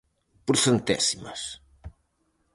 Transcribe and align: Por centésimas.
Por 0.45 0.55
centésimas. 0.65 1.41